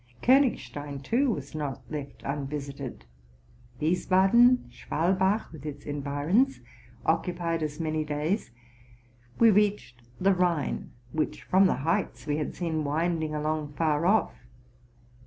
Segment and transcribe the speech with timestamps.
[0.23, 3.05] K6nigstein, too, was not left unvisited;
[3.79, 6.61] Wiesbaden, Schwalbach, with its environs,
[7.05, 8.49] occupied us many days;
[9.37, 14.33] we reached the Rhine, which, from the heights, we had seen winding along far off.